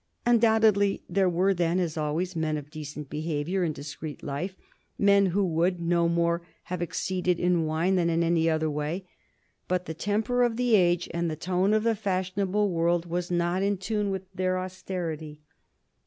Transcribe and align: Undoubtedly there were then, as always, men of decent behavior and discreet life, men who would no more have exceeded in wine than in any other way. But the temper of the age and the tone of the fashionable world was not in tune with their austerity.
Undoubtedly 0.25 1.03
there 1.07 1.29
were 1.29 1.53
then, 1.53 1.79
as 1.79 1.95
always, 1.95 2.35
men 2.35 2.57
of 2.57 2.71
decent 2.71 3.07
behavior 3.07 3.61
and 3.61 3.75
discreet 3.75 4.23
life, 4.23 4.57
men 4.97 5.27
who 5.27 5.43
would 5.45 5.79
no 5.79 6.09
more 6.09 6.41
have 6.63 6.81
exceeded 6.81 7.39
in 7.39 7.67
wine 7.67 7.93
than 7.93 8.09
in 8.09 8.23
any 8.23 8.49
other 8.49 8.67
way. 8.67 9.05
But 9.67 9.85
the 9.85 9.93
temper 9.93 10.41
of 10.41 10.57
the 10.57 10.73
age 10.75 11.07
and 11.13 11.29
the 11.29 11.35
tone 11.35 11.71
of 11.71 11.83
the 11.83 11.93
fashionable 11.93 12.71
world 12.71 13.05
was 13.05 13.29
not 13.29 13.61
in 13.61 13.77
tune 13.77 14.09
with 14.09 14.23
their 14.33 14.57
austerity. 14.57 15.43